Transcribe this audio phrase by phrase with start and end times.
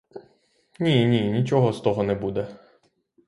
[0.79, 2.55] Ні, ні, нічого з того не буде.